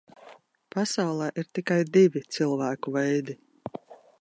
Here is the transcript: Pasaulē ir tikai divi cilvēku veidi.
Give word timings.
Pasaulē 0.75 1.27
ir 1.41 1.49
tikai 1.59 1.79
divi 1.99 2.25
cilvēku 2.37 2.95
veidi. 2.97 3.37